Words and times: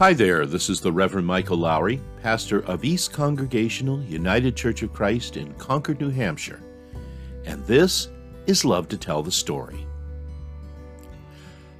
Hi 0.00 0.12
there, 0.12 0.44
this 0.44 0.68
is 0.68 0.80
the 0.80 0.90
Reverend 0.90 1.24
Michael 1.24 1.56
Lowry, 1.56 2.00
pastor 2.20 2.64
of 2.64 2.84
East 2.84 3.12
Congregational 3.12 4.02
United 4.02 4.56
Church 4.56 4.82
of 4.82 4.92
Christ 4.92 5.36
in 5.36 5.54
Concord, 5.54 6.00
New 6.00 6.10
Hampshire. 6.10 6.60
And 7.44 7.64
this 7.64 8.08
is 8.48 8.64
Love 8.64 8.88
to 8.88 8.96
Tell 8.96 9.22
the 9.22 9.30
Story. 9.30 9.86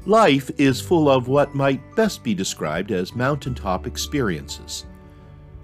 Life 0.06 0.48
is 0.58 0.80
full 0.80 1.10
of 1.10 1.26
what 1.26 1.56
might 1.56 1.96
best 1.96 2.22
be 2.22 2.34
described 2.34 2.92
as 2.92 3.16
mountaintop 3.16 3.84
experiences. 3.84 4.84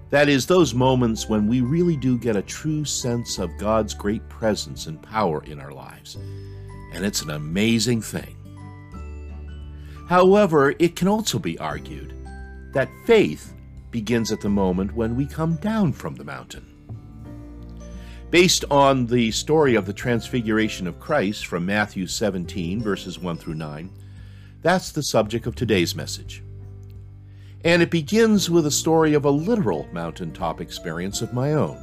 That 0.09 0.27
is, 0.27 0.45
those 0.45 0.73
moments 0.73 1.29
when 1.29 1.47
we 1.47 1.61
really 1.61 1.95
do 1.95 2.17
get 2.17 2.35
a 2.35 2.41
true 2.41 2.83
sense 2.83 3.39
of 3.39 3.57
God's 3.59 3.93
great 3.93 4.27
presence 4.27 4.87
and 4.87 5.01
power 5.01 5.41
in 5.45 5.57
our 5.57 5.71
lives. 5.71 6.17
And 6.91 7.05
it's 7.05 7.21
an 7.21 7.29
amazing 7.29 8.01
thing. 8.01 8.35
However, 10.09 10.73
it 10.79 10.97
can 10.97 11.07
also 11.07 11.39
be 11.39 11.57
argued 11.57 12.17
that 12.73 12.89
faith 13.05 13.53
begins 13.91 14.31
at 14.31 14.41
the 14.41 14.49
moment 14.49 14.95
when 14.95 15.15
we 15.15 15.25
come 15.25 15.55
down 15.57 15.93
from 15.93 16.15
the 16.15 16.23
mountain. 16.23 16.65
Based 18.29 18.63
on 18.71 19.07
the 19.07 19.29
story 19.31 19.75
of 19.75 19.85
the 19.85 19.93
Transfiguration 19.93 20.87
of 20.87 20.99
Christ 20.99 21.45
from 21.45 21.65
Matthew 21.65 22.07
17, 22.07 22.81
verses 22.81 23.19
1 23.19 23.37
through 23.37 23.55
9, 23.55 23.91
that's 24.61 24.91
the 24.91 25.03
subject 25.03 25.47
of 25.47 25.55
today's 25.55 25.95
message. 25.95 26.41
And 27.65 27.81
it 27.81 27.91
begins 27.91 28.49
with 28.49 28.65
a 28.65 28.71
story 28.71 29.13
of 29.13 29.25
a 29.25 29.29
literal 29.29 29.87
mountaintop 29.91 30.61
experience 30.61 31.21
of 31.21 31.33
my 31.33 31.53
own. 31.53 31.77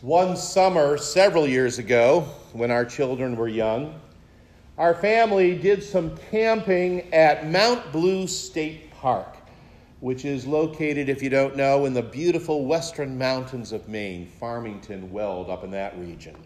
One 0.00 0.36
summer 0.36 0.96
several 0.96 1.46
years 1.46 1.78
ago, 1.78 2.26
when 2.54 2.70
our 2.70 2.84
children 2.84 3.36
were 3.36 3.48
young, 3.48 4.00
our 4.78 4.94
family 4.94 5.56
did 5.56 5.82
some 5.82 6.16
camping 6.30 7.12
at 7.12 7.50
Mount 7.50 7.92
Blue 7.92 8.26
State 8.28 8.92
Park, 8.92 9.36
which 9.98 10.24
is 10.24 10.46
located, 10.46 11.08
if 11.08 11.22
you 11.22 11.30
don't 11.30 11.56
know, 11.56 11.84
in 11.84 11.94
the 11.94 12.02
beautiful 12.02 12.64
western 12.64 13.18
mountains 13.18 13.72
of 13.72 13.88
Maine, 13.88 14.26
Farmington, 14.26 15.10
Weld, 15.10 15.50
up 15.50 15.64
in 15.64 15.70
that 15.72 15.98
region. 15.98 16.36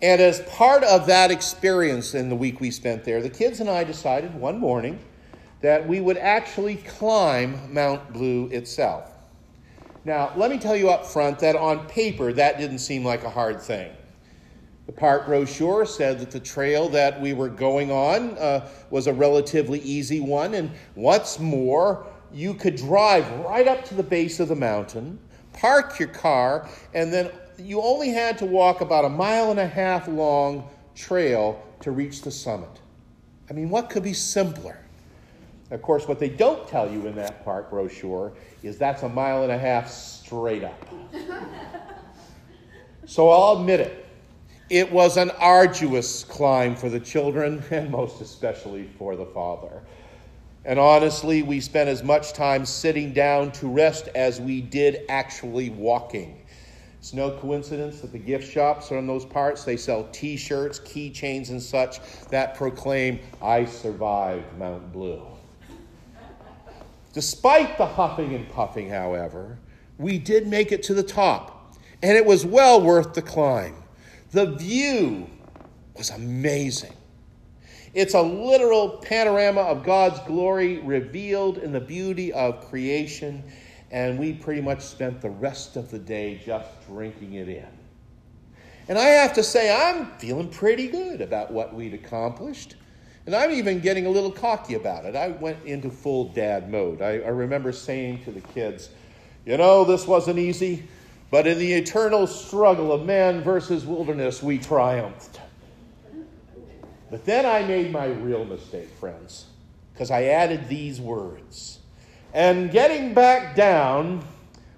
And 0.00 0.20
as 0.20 0.40
part 0.42 0.84
of 0.84 1.06
that 1.06 1.30
experience 1.30 2.14
in 2.14 2.28
the 2.28 2.36
week 2.36 2.60
we 2.60 2.70
spent 2.70 3.04
there, 3.04 3.20
the 3.20 3.30
kids 3.30 3.60
and 3.60 3.68
I 3.68 3.82
decided 3.84 4.34
one 4.34 4.58
morning 4.58 5.00
that 5.60 5.88
we 5.88 6.00
would 6.00 6.18
actually 6.18 6.76
climb 6.76 7.72
Mount 7.72 8.12
Blue 8.12 8.46
itself. 8.48 9.10
Now, 10.04 10.32
let 10.36 10.50
me 10.50 10.58
tell 10.58 10.76
you 10.76 10.90
up 10.90 11.06
front 11.06 11.38
that 11.40 11.56
on 11.56 11.86
paper, 11.86 12.32
that 12.32 12.58
didn't 12.58 12.78
seem 12.78 13.04
like 13.04 13.24
a 13.24 13.30
hard 13.30 13.60
thing. 13.60 13.90
The 14.86 14.92
park 14.92 15.26
brochure 15.26 15.86
said 15.86 16.20
that 16.20 16.30
the 16.30 16.40
trail 16.40 16.88
that 16.90 17.20
we 17.20 17.32
were 17.32 17.48
going 17.48 17.90
on 17.90 18.36
uh, 18.36 18.68
was 18.90 19.06
a 19.06 19.14
relatively 19.14 19.80
easy 19.80 20.20
one, 20.20 20.54
and 20.54 20.70
what's 20.94 21.38
more, 21.38 22.06
you 22.32 22.52
could 22.52 22.76
drive 22.76 23.30
right 23.40 23.66
up 23.66 23.84
to 23.86 23.94
the 23.94 24.02
base 24.02 24.40
of 24.40 24.48
the 24.48 24.56
mountain, 24.56 25.18
park 25.54 25.98
your 25.98 26.08
car, 26.08 26.68
and 26.92 27.12
then 27.12 27.30
you 27.58 27.80
only 27.80 28.10
had 28.10 28.36
to 28.38 28.44
walk 28.44 28.82
about 28.82 29.06
a 29.06 29.08
mile 29.08 29.50
and 29.50 29.60
a 29.60 29.66
half 29.66 30.06
long 30.06 30.68
trail 30.94 31.62
to 31.80 31.90
reach 31.90 32.20
the 32.20 32.30
summit. 32.30 32.80
I 33.48 33.54
mean, 33.54 33.70
what 33.70 33.88
could 33.88 34.02
be 34.02 34.12
simpler? 34.12 34.78
Of 35.70 35.80
course, 35.80 36.06
what 36.06 36.18
they 36.18 36.28
don't 36.28 36.68
tell 36.68 36.90
you 36.90 37.06
in 37.06 37.14
that 37.16 37.42
park 37.44 37.70
brochure 37.70 38.32
is 38.62 38.76
that's 38.76 39.02
a 39.02 39.08
mile 39.08 39.44
and 39.44 39.52
a 39.52 39.58
half 39.58 39.90
straight 39.90 40.62
up. 40.62 40.88
so 43.06 43.30
I'll 43.30 43.60
admit 43.60 43.80
it. 43.80 44.03
It 44.70 44.90
was 44.90 45.18
an 45.18 45.30
arduous 45.32 46.24
climb 46.24 46.74
for 46.74 46.88
the 46.88 47.00
children, 47.00 47.62
and 47.70 47.90
most 47.90 48.20
especially 48.20 48.88
for 48.98 49.16
the 49.16 49.26
father. 49.26 49.82
And 50.64 50.78
honestly, 50.78 51.42
we 51.42 51.60
spent 51.60 51.90
as 51.90 52.02
much 52.02 52.32
time 52.32 52.64
sitting 52.64 53.12
down 53.12 53.52
to 53.52 53.68
rest 53.68 54.08
as 54.14 54.40
we 54.40 54.62
did 54.62 55.02
actually 55.10 55.68
walking. 55.68 56.40
It's 56.98 57.12
no 57.12 57.32
coincidence 57.32 58.00
that 58.00 58.12
the 58.12 58.18
gift 58.18 58.50
shops 58.50 58.90
are 58.90 58.96
in 58.96 59.06
those 59.06 59.26
parts. 59.26 59.64
They 59.64 59.76
sell 59.76 60.08
t 60.10 60.38
shirts, 60.38 60.80
keychains, 60.80 61.50
and 61.50 61.62
such 61.62 62.00
that 62.30 62.54
proclaim, 62.54 63.20
I 63.42 63.66
survived 63.66 64.56
Mount 64.56 64.90
Blue. 64.90 65.22
Despite 67.12 67.76
the 67.76 67.84
huffing 67.84 68.34
and 68.34 68.48
puffing, 68.48 68.88
however, 68.88 69.58
we 69.98 70.18
did 70.18 70.46
make 70.46 70.72
it 70.72 70.82
to 70.84 70.94
the 70.94 71.02
top, 71.02 71.76
and 72.02 72.16
it 72.16 72.24
was 72.24 72.46
well 72.46 72.80
worth 72.80 73.12
the 73.12 73.22
climb. 73.22 73.83
The 74.34 74.46
view 74.46 75.30
was 75.96 76.10
amazing. 76.10 76.92
It's 77.94 78.14
a 78.14 78.20
literal 78.20 78.98
panorama 78.98 79.60
of 79.60 79.84
God's 79.84 80.18
glory 80.26 80.78
revealed 80.78 81.58
in 81.58 81.70
the 81.70 81.78
beauty 81.78 82.32
of 82.32 82.68
creation, 82.68 83.44
and 83.92 84.18
we 84.18 84.32
pretty 84.32 84.60
much 84.60 84.80
spent 84.80 85.20
the 85.20 85.30
rest 85.30 85.76
of 85.76 85.88
the 85.88 86.00
day 86.00 86.42
just 86.44 86.68
drinking 86.88 87.34
it 87.34 87.48
in. 87.48 87.68
And 88.88 88.98
I 88.98 89.04
have 89.04 89.34
to 89.34 89.44
say, 89.44 89.72
I'm 89.72 90.06
feeling 90.18 90.48
pretty 90.48 90.88
good 90.88 91.20
about 91.20 91.52
what 91.52 91.72
we'd 91.72 91.94
accomplished. 91.94 92.74
And 93.26 93.36
I'm 93.36 93.52
even 93.52 93.78
getting 93.78 94.06
a 94.06 94.10
little 94.10 94.32
cocky 94.32 94.74
about 94.74 95.04
it. 95.04 95.14
I 95.14 95.28
went 95.28 95.64
into 95.64 95.90
full 95.90 96.30
dad 96.30 96.72
mode. 96.72 97.02
I, 97.02 97.20
I 97.20 97.28
remember 97.28 97.70
saying 97.70 98.24
to 98.24 98.32
the 98.32 98.40
kids, 98.40 98.90
you 99.46 99.56
know, 99.56 99.84
this 99.84 100.08
wasn't 100.08 100.40
easy. 100.40 100.88
But 101.30 101.46
in 101.46 101.58
the 101.58 101.72
eternal 101.72 102.26
struggle 102.26 102.92
of 102.92 103.04
man 103.04 103.42
versus 103.42 103.84
wilderness, 103.84 104.42
we 104.42 104.58
triumphed. 104.58 105.40
But 107.10 107.24
then 107.24 107.46
I 107.46 107.66
made 107.66 107.92
my 107.92 108.06
real 108.06 108.44
mistake, 108.44 108.88
friends, 108.98 109.46
because 109.92 110.10
I 110.10 110.24
added 110.24 110.68
these 110.68 111.00
words. 111.00 111.78
And 112.32 112.70
getting 112.70 113.14
back 113.14 113.54
down 113.54 114.24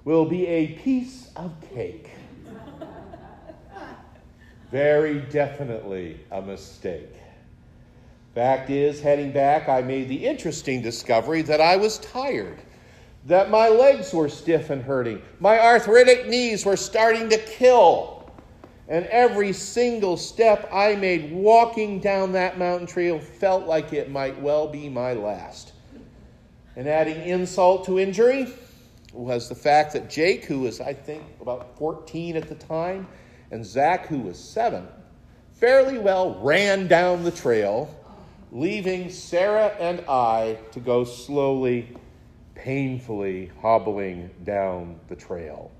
will 0.04 0.26
be 0.26 0.46
a 0.46 0.68
piece 0.78 1.30
of 1.36 1.52
cake. 1.74 2.10
Very 4.70 5.20
definitely 5.20 6.20
a 6.30 6.42
mistake. 6.42 7.14
Fact 8.34 8.68
is, 8.68 9.00
heading 9.00 9.32
back, 9.32 9.68
I 9.68 9.80
made 9.80 10.08
the 10.08 10.26
interesting 10.26 10.82
discovery 10.82 11.40
that 11.42 11.60
I 11.60 11.76
was 11.76 11.98
tired 11.98 12.58
that 13.26 13.50
my 13.50 13.68
legs 13.68 14.14
were 14.14 14.28
stiff 14.28 14.70
and 14.70 14.82
hurting. 14.82 15.20
My 15.40 15.58
arthritic 15.58 16.28
knees 16.28 16.64
were 16.64 16.76
starting 16.76 17.28
to 17.30 17.38
kill. 17.38 18.30
And 18.88 19.04
every 19.06 19.52
single 19.52 20.16
step 20.16 20.68
I 20.72 20.94
made 20.94 21.32
walking 21.32 21.98
down 21.98 22.32
that 22.32 22.56
mountain 22.56 22.86
trail 22.86 23.18
felt 23.18 23.66
like 23.66 23.92
it 23.92 24.12
might 24.12 24.40
well 24.40 24.68
be 24.68 24.88
my 24.88 25.12
last. 25.12 25.72
And 26.76 26.88
adding 26.88 27.20
insult 27.28 27.84
to 27.86 27.98
injury 27.98 28.46
was 29.12 29.48
the 29.48 29.56
fact 29.56 29.94
that 29.94 30.08
Jake, 30.08 30.44
who 30.44 30.60
was, 30.60 30.80
I 30.80 30.92
think, 30.92 31.24
about 31.40 31.76
14 31.78 32.36
at 32.36 32.48
the 32.48 32.54
time, 32.54 33.08
and 33.50 33.66
Zach, 33.66 34.06
who 34.06 34.20
was 34.20 34.38
seven, 34.38 34.86
fairly 35.52 35.98
well 35.98 36.38
ran 36.40 36.86
down 36.86 37.24
the 37.24 37.32
trail, 37.32 37.92
leaving 38.52 39.10
Sarah 39.10 39.74
and 39.80 40.04
I 40.08 40.58
to 40.70 40.78
go 40.78 41.02
slowly 41.02 41.96
painfully 42.66 43.50
hobbling 43.62 44.28
down 44.42 44.98
the 45.06 45.14
trail. 45.14 45.70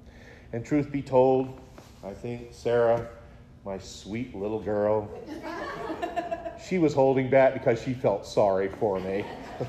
And 0.53 0.65
truth 0.65 0.93
be 0.93 1.03
told, 1.03 1.59
I 2.05 2.13
think 2.13 2.51
Sarah, 2.53 3.09
my 3.65 3.77
sweet 3.79 4.37
little 4.37 4.61
girl, 4.61 5.11
she 6.65 6.79
was 6.79 6.95
holding 6.95 7.29
back 7.29 7.55
because 7.55 7.83
she 7.83 7.93
felt 7.93 8.25
sorry 8.25 8.69
for 8.69 9.01
me. 9.01 9.25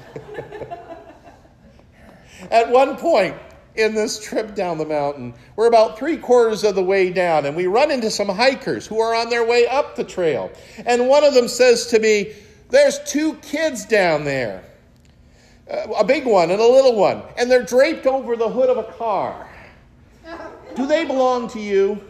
At 2.51 2.69
one 2.69 2.95
point 2.97 3.35
in 3.73 3.95
this 3.95 4.23
trip 4.23 4.53
down 4.53 4.77
the 4.77 4.85
mountain, 4.85 5.33
we're 5.55 5.65
about 5.65 5.97
three 5.97 6.17
quarters 6.17 6.63
of 6.63 6.75
the 6.75 6.83
way 6.83 7.11
down, 7.11 7.47
and 7.47 7.55
we 7.55 7.65
run 7.65 7.89
into 7.89 8.11
some 8.11 8.29
hikers 8.29 8.85
who 8.85 8.99
are 8.99 9.15
on 9.15 9.31
their 9.31 9.43
way 9.43 9.67
up 9.67 9.95
the 9.95 10.03
trail. 10.03 10.51
And 10.85 11.07
one 11.07 11.23
of 11.23 11.33
them 11.33 11.47
says 11.47 11.87
to 11.87 11.97
me, 11.97 12.33
There's 12.69 12.99
two 13.07 13.33
kids 13.37 13.85
down 13.85 14.23
there 14.23 14.63
a 15.69 16.03
big 16.03 16.25
one 16.25 16.51
and 16.51 16.61
a 16.61 16.67
little 16.67 16.95
one, 16.95 17.21
and 17.37 17.51
they're 17.51 17.63
draped 17.63 18.05
over 18.05 18.35
the 18.35 18.49
hood 18.49 18.69
of 18.69 18.77
a 18.77 18.91
car. 18.93 19.49
Do 20.75 20.85
they 20.85 21.05
belong 21.05 21.49
to 21.49 21.59
you? 21.59 22.01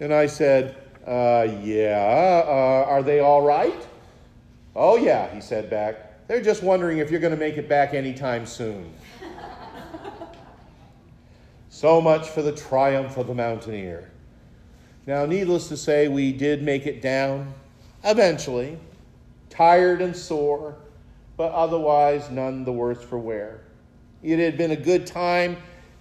And 0.00 0.12
I 0.12 0.26
said, 0.26 0.76
uh, 1.06 1.48
Yeah. 1.62 2.44
Uh, 2.46 2.84
are 2.88 3.02
they 3.02 3.20
all 3.20 3.42
right? 3.42 3.86
Oh, 4.76 4.96
yeah, 4.96 5.32
he 5.34 5.40
said 5.40 5.70
back. 5.70 6.28
They're 6.28 6.42
just 6.42 6.62
wondering 6.62 6.98
if 6.98 7.10
you're 7.10 7.20
going 7.20 7.32
to 7.32 7.38
make 7.38 7.56
it 7.56 7.68
back 7.68 7.94
anytime 7.94 8.46
soon. 8.46 8.92
so 11.70 12.00
much 12.00 12.28
for 12.28 12.42
the 12.42 12.52
triumph 12.52 13.16
of 13.16 13.26
the 13.26 13.34
mountaineer. 13.34 14.10
Now, 15.06 15.24
needless 15.24 15.68
to 15.68 15.76
say, 15.76 16.06
we 16.06 16.32
did 16.32 16.62
make 16.62 16.86
it 16.86 17.00
down 17.00 17.54
eventually, 18.04 18.78
tired 19.48 20.02
and 20.02 20.14
sore 20.14 20.76
but 21.38 21.52
otherwise 21.52 22.28
none 22.30 22.64
the 22.64 22.72
worse 22.72 23.02
for 23.02 23.16
wear. 23.16 23.60
It 24.22 24.38
had 24.40 24.58
been 24.58 24.72
a 24.72 24.76
good 24.76 25.06
time, 25.06 25.56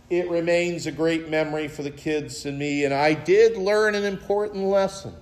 it 0.10 0.30
remains 0.30 0.88
a 0.88 0.92
great 0.92 1.30
memory 1.30 1.68
for 1.68 1.84
the 1.84 1.92
kids 1.92 2.46
and 2.46 2.58
me. 2.58 2.86
And 2.86 2.94
I 2.94 3.14
did 3.14 3.56
learn 3.56 3.94
an 3.94 4.04
important 4.04 4.64
lesson 4.66 5.14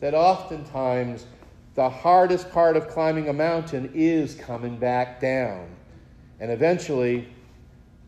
that 0.00 0.14
oftentimes 0.14 1.26
the 1.74 1.90
hardest 1.90 2.50
part 2.50 2.76
of 2.76 2.88
climbing 2.88 3.28
a 3.28 3.32
mountain 3.32 3.90
is 3.94 4.34
coming 4.34 4.78
back 4.78 5.20
down. 5.20 5.68
And 6.40 6.50
eventually, 6.50 7.28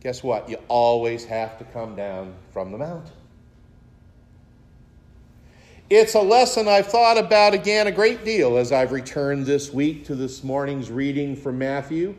guess 0.00 0.22
what? 0.22 0.48
You 0.48 0.56
always 0.68 1.24
have 1.26 1.58
to 1.58 1.64
come 1.64 1.96
down 1.96 2.34
from 2.52 2.72
the 2.72 2.78
mountain. 2.78 3.19
It's 5.90 6.14
a 6.14 6.20
lesson 6.20 6.68
I've 6.68 6.86
thought 6.86 7.18
about 7.18 7.52
again 7.52 7.88
a 7.88 7.90
great 7.90 8.24
deal 8.24 8.58
as 8.58 8.70
I've 8.70 8.92
returned 8.92 9.44
this 9.44 9.72
week 9.72 10.04
to 10.04 10.14
this 10.14 10.44
morning's 10.44 10.88
reading 10.88 11.34
from 11.34 11.58
Matthew, 11.58 12.14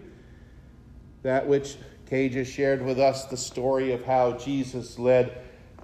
that 1.23 1.47
which 1.47 1.77
Kay 2.05 2.27
just 2.27 2.51
shared 2.51 2.83
with 2.83 2.99
us 2.99 3.23
the 3.27 3.37
story 3.37 3.93
of 3.93 4.03
how 4.03 4.33
Jesus 4.33 4.99
led 4.99 5.37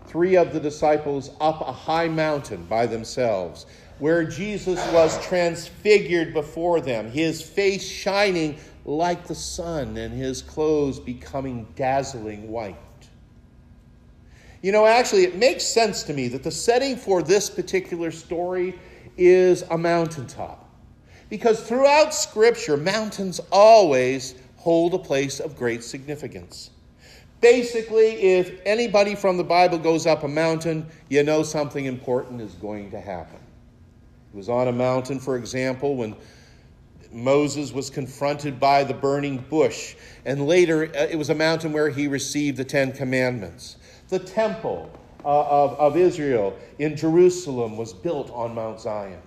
three 0.05 0.35
of 0.35 0.51
the 0.51 0.59
disciples 0.59 1.31
up 1.39 1.61
a 1.61 1.71
high 1.71 2.09
mountain 2.09 2.65
by 2.65 2.87
themselves, 2.87 3.65
where 3.99 4.25
Jesus 4.25 4.85
was 4.91 5.25
transfigured 5.25 6.33
before 6.33 6.81
them, 6.81 7.09
his 7.09 7.41
face 7.41 7.87
shining 7.87 8.57
like 8.83 9.27
the 9.27 9.35
sun, 9.35 9.95
and 9.95 10.13
his 10.13 10.41
clothes 10.41 10.99
becoming 10.99 11.65
dazzling 11.77 12.49
white. 12.49 12.75
You 14.61 14.71
know, 14.71 14.85
actually, 14.85 15.23
it 15.23 15.35
makes 15.35 15.63
sense 15.63 16.03
to 16.03 16.13
me 16.13 16.27
that 16.29 16.43
the 16.43 16.51
setting 16.51 16.95
for 16.95 17.21
this 17.21 17.49
particular 17.49 18.11
story 18.11 18.79
is 19.17 19.63
a 19.69 19.77
mountaintop. 19.77 20.67
Because 21.29 21.61
throughout 21.61 22.13
Scripture, 22.13 22.77
mountains 22.77 23.39
always 23.51 24.35
hold 24.55 24.93
a 24.93 24.99
place 24.99 25.39
of 25.39 25.55
great 25.55 25.83
significance. 25.83 26.71
Basically, 27.41 28.07
if 28.07 28.59
anybody 28.65 29.13
from 29.13 29.37
the 29.37 29.43
Bible 29.43 29.77
goes 29.77 30.07
up 30.07 30.23
a 30.23 30.27
mountain, 30.27 30.87
you 31.09 31.23
know 31.23 31.43
something 31.43 31.85
important 31.85 32.41
is 32.41 32.53
going 32.53 32.89
to 32.91 32.99
happen. 32.99 33.39
It 34.33 34.37
was 34.37 34.49
on 34.49 34.67
a 34.67 34.71
mountain, 34.71 35.19
for 35.19 35.37
example, 35.37 35.95
when 35.95 36.15
Moses 37.11 37.71
was 37.71 37.89
confronted 37.89 38.59
by 38.59 38.83
the 38.83 38.93
burning 38.93 39.37
bush, 39.49 39.95
and 40.25 40.47
later 40.47 40.85
uh, 40.85 41.07
it 41.09 41.17
was 41.17 41.29
a 41.29 41.35
mountain 41.35 41.71
where 41.71 41.89
he 41.89 42.07
received 42.07 42.57
the 42.57 42.65
Ten 42.65 42.91
Commandments. 42.91 43.77
The 44.09 44.19
temple 44.19 44.89
uh, 45.23 45.27
of, 45.27 45.73
of 45.79 45.97
Israel 45.97 46.57
in 46.79 46.95
Jerusalem 46.95 47.77
was 47.77 47.93
built 47.93 48.31
on 48.31 48.55
Mount 48.55 48.79
Zion 48.79 49.21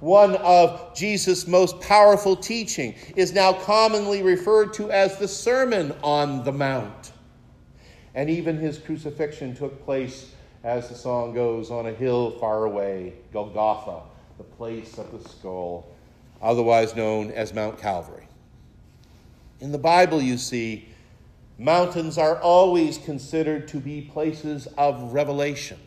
one 0.00 0.36
of 0.36 0.94
Jesus' 0.94 1.46
most 1.46 1.78
powerful 1.80 2.34
teaching, 2.34 2.94
is 3.16 3.32
now 3.32 3.52
commonly 3.52 4.22
referred 4.22 4.72
to 4.74 4.90
as 4.90 5.18
the 5.18 5.28
Sermon 5.28 5.94
on 6.02 6.42
the 6.42 6.52
Mount. 6.52 7.12
And 8.14 8.28
even 8.28 8.56
his 8.56 8.78
crucifixion 8.78 9.54
took 9.54 9.84
place, 9.84 10.32
as 10.64 10.88
the 10.88 10.94
song 10.94 11.34
goes, 11.34 11.70
on 11.70 11.86
a 11.86 11.92
hill 11.92 12.32
far 12.38 12.64
away, 12.64 13.14
Golgotha, 13.32 14.00
the 14.38 14.44
place 14.44 14.98
of 14.98 15.12
the 15.12 15.28
skull, 15.28 15.86
otherwise 16.42 16.96
known 16.96 17.30
as 17.30 17.54
Mount 17.54 17.78
Calvary. 17.78 18.26
In 19.60 19.70
the 19.70 19.78
Bible, 19.78 20.22
you 20.22 20.38
see, 20.38 20.88
mountains 21.60 22.18
are 22.18 22.40
always 22.40 22.98
considered 22.98 23.68
to 23.68 23.78
be 23.78 24.00
places 24.00 24.66
of 24.78 25.12
revelation 25.12 25.78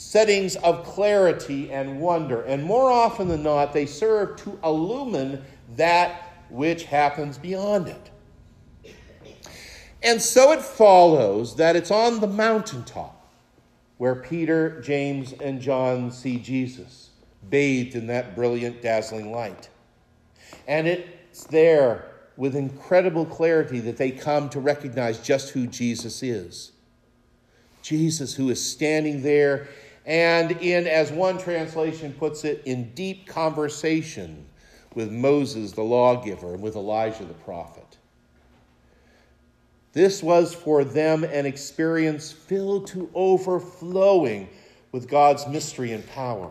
settings 0.00 0.56
of 0.56 0.82
clarity 0.82 1.70
and 1.70 2.00
wonder. 2.00 2.40
And 2.42 2.64
more 2.64 2.90
often 2.90 3.28
than 3.28 3.42
not, 3.42 3.74
they 3.74 3.84
serve 3.84 4.36
to 4.44 4.58
illumine 4.64 5.44
that 5.76 6.38
which 6.48 6.84
happens 6.84 7.36
beyond 7.36 7.88
it. 7.88 8.10
And 10.02 10.22
so 10.22 10.52
it 10.52 10.62
follows 10.62 11.56
that 11.56 11.76
it's 11.76 11.90
on 11.90 12.20
the 12.20 12.26
mountaintop 12.26 13.28
where 13.98 14.14
Peter, 14.14 14.80
James, 14.80 15.34
and 15.34 15.60
John 15.60 16.10
see 16.10 16.38
Jesus, 16.38 17.10
bathed 17.50 17.94
in 17.94 18.06
that 18.06 18.34
brilliant, 18.34 18.80
dazzling 18.80 19.30
light. 19.30 19.68
And 20.66 20.88
it's 20.88 21.44
there 21.44 22.09
with 22.40 22.56
incredible 22.56 23.26
clarity 23.26 23.80
that 23.80 23.98
they 23.98 24.10
come 24.10 24.48
to 24.48 24.58
recognize 24.58 25.18
just 25.18 25.50
who 25.50 25.66
Jesus 25.66 26.22
is. 26.22 26.72
Jesus, 27.82 28.32
who 28.32 28.48
is 28.48 28.64
standing 28.64 29.22
there 29.22 29.68
and 30.06 30.52
in, 30.52 30.86
as 30.86 31.12
one 31.12 31.36
translation 31.36 32.14
puts 32.14 32.46
it, 32.46 32.62
in 32.64 32.94
deep 32.94 33.26
conversation 33.26 34.46
with 34.94 35.12
Moses, 35.12 35.72
the 35.72 35.82
lawgiver, 35.82 36.54
and 36.54 36.62
with 36.62 36.76
Elijah, 36.76 37.26
the 37.26 37.34
prophet. 37.34 37.98
This 39.92 40.22
was 40.22 40.54
for 40.54 40.82
them 40.82 41.24
an 41.24 41.44
experience 41.44 42.32
filled 42.32 42.86
to 42.86 43.10
overflowing 43.12 44.48
with 44.92 45.10
God's 45.10 45.46
mystery 45.46 45.92
and 45.92 46.08
power. 46.08 46.50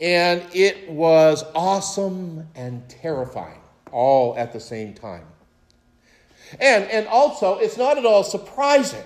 And 0.00 0.40
it 0.54 0.88
was 0.88 1.42
awesome 1.56 2.46
and 2.54 2.88
terrifying 2.88 3.58
all 3.92 4.36
at 4.36 4.52
the 4.52 4.60
same 4.60 4.94
time. 4.94 5.24
And, 6.60 6.84
and 6.84 7.06
also, 7.08 7.58
it's 7.58 7.76
not 7.76 7.98
at 7.98 8.06
all 8.06 8.24
surprising 8.24 9.04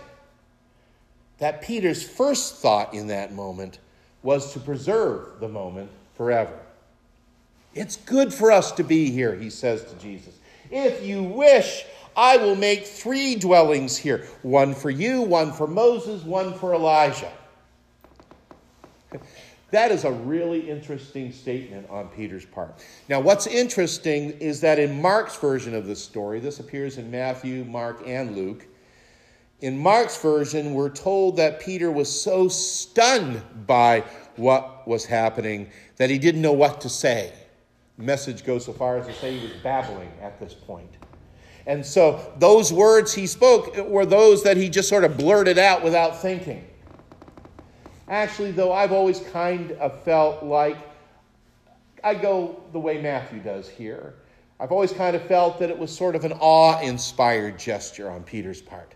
that 1.39 1.63
Peter's 1.63 2.03
first 2.03 2.57
thought 2.57 2.95
in 2.95 3.09
that 3.09 3.33
moment 3.33 3.79
was 4.23 4.53
to 4.53 4.61
preserve 4.61 5.41
the 5.41 5.49
moment 5.49 5.91
forever. 6.15 6.57
It's 7.75 7.97
good 7.97 8.33
for 8.33 8.53
us 8.53 8.71
to 8.73 8.85
be 8.85 9.11
here, 9.11 9.35
he 9.35 9.51
says 9.51 9.85
to 9.85 9.95
Jesus. 9.97 10.39
If 10.71 11.05
you 11.05 11.23
wish, 11.23 11.85
I 12.17 12.37
will 12.37 12.55
make 12.55 12.87
three 12.87 13.35
dwellings 13.35 13.97
here 13.97 14.27
one 14.43 14.75
for 14.75 14.91
you, 14.91 15.23
one 15.23 15.53
for 15.53 15.67
Moses, 15.67 16.23
one 16.23 16.55
for 16.55 16.75
Elijah. 16.75 17.33
That 19.73 19.91
is 19.91 20.05
a 20.05 20.13
really 20.13 20.69
interesting 20.69 21.33
statement 21.33 21.89
on 21.89 22.09
Peter's 22.09 22.45
part. 22.45 22.85
Now, 23.09 23.21
what's 23.21 23.47
interesting 23.47 24.33
is 24.33 24.61
that 24.61 24.79
in 24.79 25.01
Mark's 25.01 25.37
version 25.37 25.75
of 25.75 25.87
this 25.87 26.05
story, 26.05 26.41
this 26.41 26.61
appears 26.61 26.99
in 26.99 27.11
Matthew, 27.11 27.65
Mark, 27.65 28.03
and 28.07 28.37
Luke, 28.37 28.67
in 29.63 29.79
Mark's 29.79 30.21
version, 30.21 30.75
we're 30.75 30.91
told 30.91 31.37
that 31.39 31.61
Peter 31.61 31.91
was 31.91 32.11
so 32.11 32.49
stunned 32.49 33.43
by 33.67 34.05
what 34.37 34.87
was 34.87 35.07
happening 35.07 35.71
that 35.97 36.11
he 36.11 36.19
didn't 36.19 36.43
know 36.43 36.53
what 36.53 36.81
to 36.83 36.91
say. 36.91 37.33
The 37.97 38.05
message 38.05 38.45
goes 38.45 38.67
so 38.67 38.73
far 38.75 38.99
as 38.99 39.07
to 39.07 39.15
say 39.15 39.39
he 39.39 39.47
was 39.47 39.57
babbling 39.63 40.11
at 40.21 40.39
this 40.39 40.53
point. 40.53 40.91
And 41.67 41.87
so 41.87 42.35
those 42.39 42.73
words 42.73 43.15
he 43.15 43.27
spoke 43.27 43.77
were 43.87 44.05
those 44.05 44.43
that 44.43 44.57
he 44.57 44.69
just 44.69 44.89
sort 44.89 45.05
of 45.05 45.17
blurted 45.17 45.59
out 45.59 45.83
without 45.83 46.21
thinking. 46.21 46.67
Actually, 48.13 48.53
though, 48.53 48.75
I've 48.75 48.93
always 48.93 49.21
kind 49.21 49.73
of 49.73 50.03
felt 50.03 50.43
like 50.43 50.77
I 52.05 52.15
go 52.15 52.63
the 52.73 52.79
way 52.79 53.01
Matthew 53.01 53.41
does 53.41 53.71
here. 53.71 54.17
I've 54.61 54.71
always 54.71 54.93
kind 54.93 55.17
of 55.17 55.23
felt 55.23 55.59
that 55.61 55.71
it 55.71 55.79
was 55.79 55.97
sort 55.97 56.15
of 56.15 56.27
an 56.27 56.35
awe 56.35 56.79
inspired 56.83 57.59
gesture 57.59 58.11
on 58.11 58.23
Peter's 58.23 58.61
part. 58.61 58.95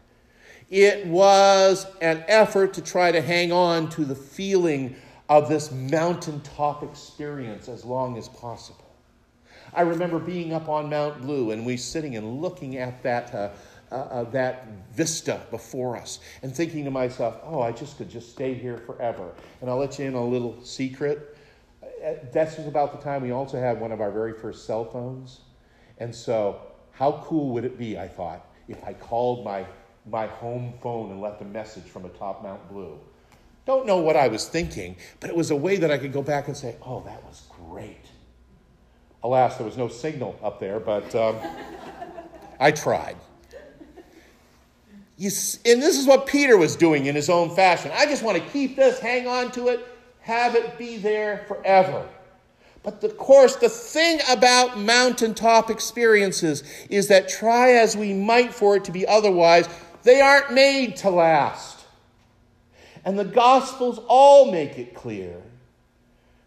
It 0.68 1.06
was 1.06 1.86
an 2.02 2.24
effort 2.28 2.74
to 2.74 2.82
try 2.82 3.10
to 3.10 3.22
hang 3.22 3.52
on 3.52 3.88
to 3.90 4.04
the 4.04 4.14
feeling 4.14 4.94
of 5.30 5.48
this 5.48 5.72
mountaintop 5.72 6.82
experience 6.82 7.68
as 7.68 7.86
long 7.86 8.18
as 8.18 8.28
possible. 8.28 8.84
I 9.72 9.80
remember 9.80 10.18
being 10.18 10.52
up 10.52 10.68
on 10.68 10.90
Mount 10.90 11.22
Blue 11.22 11.52
and 11.52 11.64
we 11.64 11.78
sitting 11.78 12.16
and 12.16 12.42
looking 12.42 12.76
at 12.76 13.02
that, 13.02 13.34
uh, 13.34 13.48
uh, 13.90 13.94
uh, 13.94 14.24
that 14.30 14.66
vista 14.92 15.40
before 15.50 15.96
us 15.96 16.20
and 16.42 16.54
thinking 16.54 16.84
to 16.84 16.90
myself, 16.90 17.38
oh, 17.44 17.60
I 17.60 17.72
just 17.72 17.98
could 17.98 18.10
just 18.10 18.30
stay 18.30 18.54
here 18.54 18.78
forever. 18.78 19.32
And 19.60 19.70
I'll 19.70 19.78
let 19.78 19.98
you 19.98 20.06
in 20.06 20.14
a 20.14 20.24
little 20.24 20.62
secret. 20.62 21.36
Uh, 21.82 22.14
that's 22.32 22.58
about 22.58 22.92
the 22.92 23.04
time 23.04 23.22
we 23.22 23.30
also 23.30 23.58
had 23.58 23.80
one 23.80 23.92
of 23.92 24.00
our 24.00 24.10
very 24.10 24.32
first 24.32 24.66
cell 24.66 24.84
phones. 24.84 25.40
And 25.98 26.14
so, 26.14 26.60
how 26.92 27.22
cool 27.24 27.50
would 27.50 27.64
it 27.64 27.78
be, 27.78 27.98
I 27.98 28.08
thought, 28.08 28.46
if 28.68 28.82
I 28.84 28.92
called 28.92 29.44
my 29.44 29.66
my 30.06 30.26
home 30.26 30.74
phone 30.82 31.10
and 31.10 31.20
left 31.20 31.42
a 31.42 31.44
message 31.44 31.84
from 31.84 32.04
atop 32.04 32.42
Mount 32.42 32.68
Blue. 32.68 32.98
Don't 33.66 33.86
know 33.86 33.96
what 33.96 34.16
I 34.16 34.28
was 34.28 34.48
thinking, 34.48 34.96
but 35.18 35.28
it 35.28 35.36
was 35.36 35.50
a 35.50 35.56
way 35.56 35.76
that 35.76 35.90
I 35.90 35.98
could 35.98 36.12
go 36.12 36.22
back 36.22 36.46
and 36.46 36.56
say, 36.56 36.76
oh, 36.82 37.02
that 37.04 37.22
was 37.24 37.42
great. 37.68 38.04
Alas, 39.24 39.56
there 39.56 39.66
was 39.66 39.76
no 39.76 39.88
signal 39.88 40.38
up 40.42 40.60
there, 40.60 40.78
but 40.78 41.12
um, 41.16 41.36
I 42.60 42.70
tried. 42.70 43.16
You, 45.18 45.30
and 45.64 45.82
this 45.82 45.98
is 45.98 46.06
what 46.06 46.26
Peter 46.26 46.58
was 46.58 46.76
doing 46.76 47.06
in 47.06 47.14
his 47.14 47.30
own 47.30 47.54
fashion. 47.54 47.90
I 47.94 48.04
just 48.04 48.22
want 48.22 48.36
to 48.36 48.50
keep 48.50 48.76
this, 48.76 48.98
hang 48.98 49.26
on 49.26 49.50
to 49.52 49.68
it, 49.68 49.86
have 50.20 50.54
it 50.54 50.76
be 50.76 50.98
there 50.98 51.44
forever. 51.48 52.06
But 52.82 53.02
of 53.02 53.16
course, 53.16 53.56
the 53.56 53.68
thing 53.68 54.20
about 54.30 54.78
mountaintop 54.78 55.70
experiences 55.70 56.62
is 56.90 57.08
that 57.08 57.28
try 57.28 57.72
as 57.72 57.96
we 57.96 58.12
might 58.12 58.54
for 58.54 58.76
it 58.76 58.84
to 58.84 58.92
be 58.92 59.06
otherwise, 59.06 59.68
they 60.02 60.20
aren't 60.20 60.52
made 60.52 60.96
to 60.96 61.10
last. 61.10 61.84
And 63.04 63.18
the 63.18 63.24
Gospels 63.24 64.00
all 64.06 64.52
make 64.52 64.78
it 64.78 64.94
clear 64.94 65.40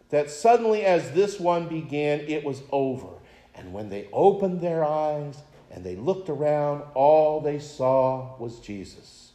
that 0.10 0.30
suddenly, 0.30 0.84
as 0.86 1.12
this 1.12 1.40
one 1.40 1.68
began, 1.68 2.22
it 2.22 2.44
was 2.44 2.62
over. 2.72 3.08
And 3.56 3.74
when 3.74 3.90
they 3.90 4.08
opened 4.14 4.62
their 4.62 4.84
eyes, 4.84 5.38
and 5.72 5.84
they 5.84 5.96
looked 5.96 6.30
around. 6.30 6.84
All 6.94 7.42
they 7.42 7.60
saw 7.60 8.38
was 8.38 8.60
Jesus. 8.60 9.32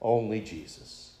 Only 0.00 0.40
Jesus. 0.40 1.12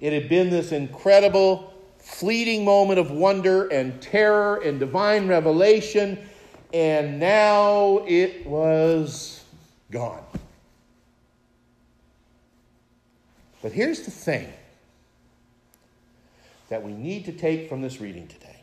It 0.00 0.12
had 0.12 0.28
been 0.28 0.50
this 0.50 0.72
incredible, 0.72 1.74
fleeting 1.98 2.64
moment 2.64 2.98
of 2.98 3.10
wonder 3.10 3.68
and 3.68 4.00
terror 4.00 4.56
and 4.56 4.80
divine 4.80 5.28
revelation, 5.28 6.18
and 6.72 7.20
now 7.20 8.04
it 8.06 8.46
was 8.46 9.44
gone. 9.90 10.24
But 13.62 13.72
here's 13.72 14.02
the 14.02 14.10
thing 14.10 14.50
that 16.70 16.82
we 16.82 16.92
need 16.92 17.26
to 17.26 17.32
take 17.32 17.68
from 17.68 17.82
this 17.82 18.00
reading 18.00 18.26
today. 18.26 18.59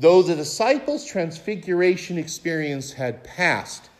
Though 0.00 0.22
the 0.22 0.34
disciples' 0.34 1.04
transfiguration 1.04 2.16
experience 2.16 2.94
had 2.94 3.22
passed, 3.22 3.90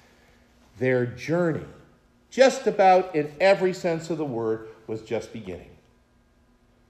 their 0.79 1.05
journey, 1.05 1.67
just 2.31 2.67
about 2.67 3.15
in 3.15 3.31
every 3.39 3.75
sense 3.75 4.09
of 4.09 4.17
the 4.17 4.25
word, 4.25 4.69
was 4.87 5.03
just 5.03 5.31
beginning. 5.31 5.69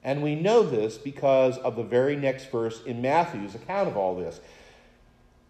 And 0.05 0.23
we 0.23 0.37
know 0.37 0.63
this 0.63 0.97
because 0.97 1.59
of 1.59 1.75
the 1.75 1.83
very 1.83 2.15
next 2.15 2.53
verse 2.53 2.85
in 2.85 3.03
Matthew's 3.03 3.57
account 3.57 3.89
of 3.89 3.97
all 3.97 4.15
this. 4.15 4.41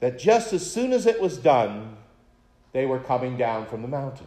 That 0.00 0.18
just 0.18 0.54
as 0.54 0.68
soon 0.68 0.94
as 0.94 1.04
it 1.04 1.20
was 1.20 1.36
done, 1.36 1.98
they 2.72 2.86
were 2.86 2.98
coming 2.98 3.36
down 3.36 3.66
from 3.66 3.82
the 3.82 3.88
mountain. 3.88 4.26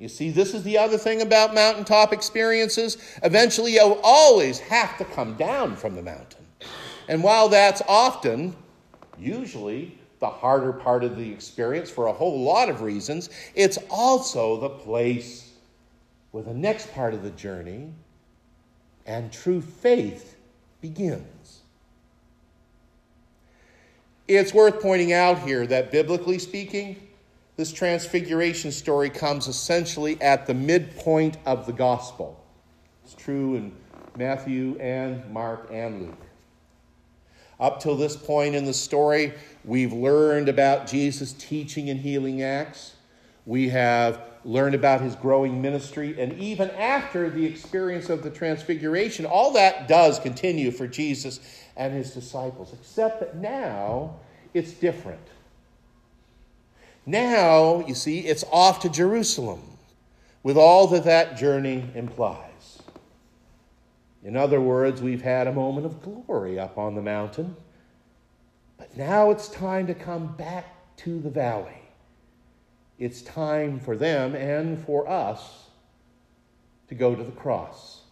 You 0.00 0.08
see, 0.08 0.30
this 0.30 0.52
is 0.52 0.64
the 0.64 0.78
other 0.78 0.98
thing 0.98 1.22
about 1.22 1.54
mountaintop 1.54 2.12
experiences. 2.12 2.98
Eventually, 3.22 3.74
you'll 3.74 4.00
always 4.02 4.58
have 4.58 4.98
to 4.98 5.04
come 5.04 5.36
down 5.36 5.76
from 5.76 5.94
the 5.94 6.02
mountain. 6.02 6.37
And 7.08 7.22
while 7.22 7.48
that's 7.48 7.82
often, 7.88 8.54
usually, 9.18 9.98
the 10.20 10.28
harder 10.28 10.72
part 10.72 11.04
of 11.04 11.16
the 11.16 11.30
experience 11.30 11.90
for 11.90 12.06
a 12.06 12.12
whole 12.12 12.42
lot 12.42 12.68
of 12.68 12.82
reasons, 12.82 13.30
it's 13.54 13.78
also 13.90 14.60
the 14.60 14.68
place 14.68 15.52
where 16.30 16.42
the 16.42 16.54
next 16.54 16.92
part 16.92 17.14
of 17.14 17.22
the 17.22 17.30
journey 17.30 17.92
and 19.06 19.32
true 19.32 19.60
faith 19.60 20.36
begins. 20.80 21.60
It's 24.26 24.52
worth 24.52 24.82
pointing 24.82 25.14
out 25.14 25.38
here 25.38 25.66
that 25.66 25.90
biblically 25.90 26.38
speaking, 26.38 27.08
this 27.56 27.72
transfiguration 27.72 28.70
story 28.70 29.08
comes 29.08 29.48
essentially 29.48 30.20
at 30.20 30.46
the 30.46 30.52
midpoint 30.52 31.38
of 31.46 31.64
the 31.64 31.72
gospel. 31.72 32.38
It's 33.04 33.14
true 33.14 33.56
in 33.56 33.72
Matthew 34.16 34.76
and 34.78 35.28
Mark 35.32 35.68
and 35.72 36.02
Luke. 36.02 36.27
Up 37.60 37.80
till 37.80 37.96
this 37.96 38.16
point 38.16 38.54
in 38.54 38.64
the 38.64 38.74
story, 38.74 39.34
we've 39.64 39.92
learned 39.92 40.48
about 40.48 40.86
Jesus' 40.86 41.32
teaching 41.32 41.90
and 41.90 41.98
healing 41.98 42.42
acts. 42.42 42.94
We 43.46 43.68
have 43.70 44.22
learned 44.44 44.74
about 44.74 45.00
his 45.00 45.16
growing 45.16 45.60
ministry. 45.60 46.20
And 46.20 46.38
even 46.38 46.70
after 46.70 47.28
the 47.28 47.44
experience 47.44 48.10
of 48.10 48.22
the 48.22 48.30
transfiguration, 48.30 49.26
all 49.26 49.52
that 49.52 49.88
does 49.88 50.18
continue 50.18 50.70
for 50.70 50.86
Jesus 50.86 51.40
and 51.76 51.92
his 51.92 52.12
disciples, 52.12 52.72
except 52.72 53.20
that 53.20 53.36
now 53.36 54.16
it's 54.54 54.72
different. 54.72 55.20
Now, 57.06 57.84
you 57.86 57.94
see, 57.94 58.20
it's 58.20 58.44
off 58.52 58.80
to 58.80 58.88
Jerusalem 58.88 59.62
with 60.42 60.56
all 60.56 60.86
that 60.88 61.04
that 61.04 61.36
journey 61.36 61.90
implies. 61.94 62.47
In 64.24 64.36
other 64.36 64.60
words, 64.60 65.00
we've 65.00 65.22
had 65.22 65.46
a 65.46 65.52
moment 65.52 65.86
of 65.86 66.02
glory 66.02 66.58
up 66.58 66.76
on 66.76 66.94
the 66.94 67.02
mountain, 67.02 67.56
but 68.76 68.96
now 68.96 69.30
it's 69.30 69.48
time 69.48 69.86
to 69.86 69.94
come 69.94 70.34
back 70.36 70.96
to 70.98 71.20
the 71.20 71.30
valley. 71.30 71.82
It's 72.98 73.22
time 73.22 73.78
for 73.78 73.96
them 73.96 74.34
and 74.34 74.78
for 74.84 75.08
us 75.08 75.68
to 76.88 76.94
go 76.94 77.14
to 77.14 77.22
the 77.22 77.32
cross. 77.32 78.02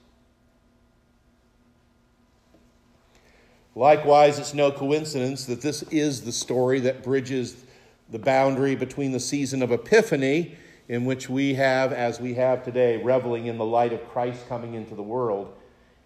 Likewise, 3.75 4.39
it's 4.39 4.55
no 4.55 4.71
coincidence 4.71 5.45
that 5.47 5.61
this 5.61 5.83
is 5.85 6.23
the 6.23 6.33
story 6.33 6.81
that 6.81 7.03
bridges 7.03 7.65
the 8.11 8.19
boundary 8.19 8.77
between 8.77 9.13
the 9.13 9.21
season 9.21 9.61
of 9.61 9.73
Epiphany, 9.73 10.57
in 10.89 11.05
which 11.05 11.29
we 11.29 11.55
have, 11.55 11.93
as 11.93 12.21
we 12.21 12.35
have 12.35 12.65
today, 12.65 13.03
reveling 13.03 13.47
in 13.47 13.59
the 13.59 13.65
light 13.65 13.93
of 13.93 14.09
Christ 14.09 14.49
coming 14.49 14.75
into 14.75 14.95
the 14.95 15.03
world 15.03 15.53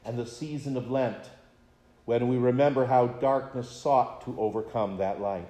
and 0.04 0.18
the 0.18 0.26
season 0.26 0.76
of 0.76 0.90
Lent, 0.90 1.30
when 2.04 2.28
we 2.28 2.36
remember 2.36 2.86
how 2.86 3.06
darkness 3.06 3.68
sought 3.68 4.24
to 4.24 4.34
overcome 4.38 4.96
that 4.98 5.20
light. 5.20 5.48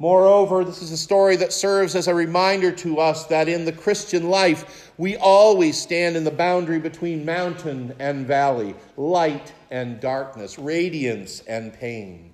Moreover, 0.00 0.64
this 0.64 0.80
is 0.80 0.92
a 0.92 0.96
story 0.96 1.36
that 1.36 1.52
serves 1.52 1.94
as 1.94 2.08
a 2.08 2.14
reminder 2.14 2.72
to 2.72 2.98
us 2.98 3.26
that 3.26 3.50
in 3.50 3.66
the 3.66 3.72
Christian 3.72 4.30
life, 4.30 4.92
we 4.96 5.16
always 5.18 5.78
stand 5.78 6.16
in 6.16 6.24
the 6.24 6.30
boundary 6.30 6.78
between 6.78 7.26
mountain 7.26 7.94
and 7.98 8.26
valley, 8.26 8.74
light 8.96 9.52
and 9.70 10.00
darkness, 10.00 10.58
radiance 10.58 11.40
and 11.40 11.74
pain. 11.74 12.32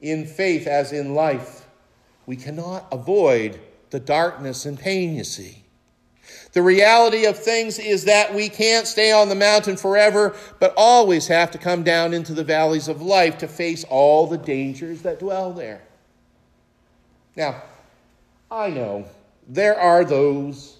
In 0.00 0.24
faith, 0.24 0.66
as 0.66 0.92
in 0.92 1.14
life, 1.14 1.66
we 2.24 2.36
cannot 2.36 2.86
avoid 2.90 3.60
the 3.90 4.00
darkness 4.00 4.64
and 4.64 4.78
pain, 4.78 5.14
you 5.14 5.24
see. 5.24 5.64
The 6.52 6.62
reality 6.62 7.26
of 7.26 7.38
things 7.38 7.78
is 7.78 8.04
that 8.04 8.34
we 8.34 8.48
can't 8.48 8.86
stay 8.86 9.12
on 9.12 9.28
the 9.28 9.34
mountain 9.34 9.76
forever, 9.76 10.34
but 10.58 10.72
always 10.76 11.26
have 11.28 11.50
to 11.50 11.58
come 11.58 11.82
down 11.82 12.14
into 12.14 12.32
the 12.32 12.44
valleys 12.44 12.88
of 12.88 13.02
life 13.02 13.38
to 13.38 13.48
face 13.48 13.84
all 13.84 14.26
the 14.26 14.38
dangers 14.38 15.02
that 15.02 15.18
dwell 15.18 15.52
there. 15.52 15.82
Now, 17.36 17.62
I 18.50 18.70
know 18.70 19.04
there 19.46 19.78
are 19.78 20.04
those 20.04 20.78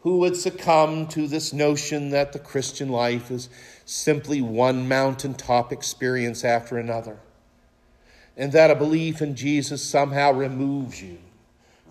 who 0.00 0.18
would 0.18 0.36
succumb 0.36 1.06
to 1.08 1.26
this 1.26 1.52
notion 1.52 2.10
that 2.10 2.32
the 2.32 2.38
Christian 2.38 2.88
life 2.88 3.30
is 3.30 3.48
simply 3.84 4.40
one 4.40 4.88
mountaintop 4.88 5.72
experience 5.72 6.44
after 6.44 6.78
another, 6.78 7.18
and 8.36 8.52
that 8.52 8.70
a 8.70 8.74
belief 8.74 9.20
in 9.20 9.36
Jesus 9.36 9.82
somehow 9.82 10.32
removes 10.32 11.02
you 11.02 11.18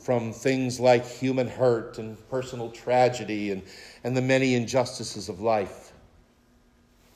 from 0.03 0.33
things 0.33 0.81
like 0.81 1.05
human 1.05 1.47
hurt 1.47 1.97
and 1.97 2.17
personal 2.29 2.69
tragedy 2.69 3.51
and, 3.51 3.61
and 4.03 4.17
the 4.17 4.21
many 4.21 4.53
injustices 4.53 5.29
of 5.29 5.39
life. 5.39 5.93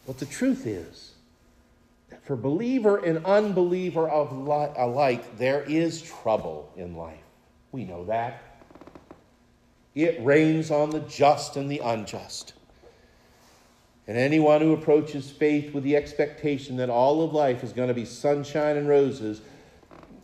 But 0.06 0.20
the 0.20 0.26
truth 0.26 0.66
is 0.66 1.16
that 2.10 2.24
for 2.24 2.38
believer 2.38 2.98
and 2.98 3.26
unbeliever 3.26 4.08
of 4.08 4.32
li- 4.32 4.74
alike, 4.78 5.38
there 5.38 5.64
is 5.64 6.02
trouble 6.02 6.72
in 6.78 6.96
life. 6.96 7.20
We 7.74 7.84
know 7.84 8.06
that. 8.06 8.42
It 9.94 10.24
rains 10.24 10.72
on 10.72 10.92
the 10.92 11.02
just 11.02 11.58
and 11.58 11.70
the 11.70 11.80
unjust. 11.80 12.54
And 14.08 14.18
anyone 14.18 14.62
who 14.62 14.72
approaches 14.72 15.30
faith 15.30 15.74
with 15.74 15.84
the 15.84 15.98
expectation 15.98 16.78
that 16.78 16.90
all 16.90 17.22
of 17.22 17.34
life 17.34 17.66
is 17.66 17.74
going 17.74 17.90
to 17.90 17.94
be 17.94 18.06
sunshine 18.06 18.78
and 18.78 18.88
roses 18.88 19.42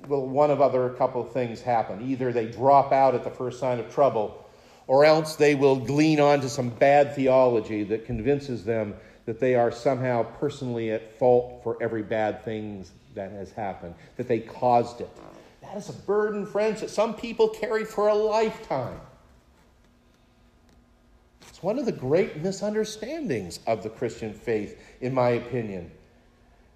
well, 0.08 0.26
one 0.26 0.52
of 0.52 0.62
other 0.62 0.90
couple 0.90 1.22
of 1.22 1.32
things 1.32 1.62
happen. 1.62 2.02
Either 2.10 2.32
they 2.32 2.48
drop 2.48 2.92
out 2.92 3.16
at 3.16 3.24
the 3.24 3.30
first 3.30 3.60
sign 3.60 3.80
of 3.80 3.94
trouble, 3.94 4.46
or 4.88 5.06
else 5.06 5.36
they 5.36 5.56
will 5.56 5.78
glean 5.78 6.20
onto 6.20 6.48
some 6.48 6.70
bad 6.70 7.16
theology 7.16 7.84
that 7.84 8.06
convinces 8.06 8.66
them 8.66 8.94
that 9.26 9.40
they 9.40 9.56
are 9.56 9.72
somehow 9.72 10.24
personally 10.40 10.92
at 10.92 11.18
fault 11.18 11.62
for 11.64 11.82
every 11.82 12.04
bad 12.04 12.44
thing 12.44 12.86
that 13.16 13.32
has 13.32 13.52
happened, 13.52 13.96
that 14.18 14.28
they 14.28 14.40
caused 14.40 15.00
it. 15.00 15.10
That 15.62 15.78
is 15.78 15.90
a 15.90 15.94
burden, 15.94 16.46
friends, 16.46 16.82
that 16.82 16.90
some 16.90 17.14
people 17.14 17.48
carry 17.48 17.86
for 17.86 18.10
a 18.10 18.14
lifetime. 18.14 19.00
It's 21.48 21.64
one 21.64 21.80
of 21.80 21.86
the 21.86 21.94
great 21.94 22.38
misunderstandings 22.38 23.60
of 23.66 23.84
the 23.84 23.90
Christian 23.90 24.34
faith, 24.34 24.78
in 25.00 25.14
my 25.14 25.30
opinion, 25.30 25.90